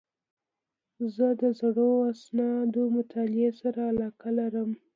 [1.15, 4.69] زه د زړو اسنادو مطالعې سره علاقه لرم.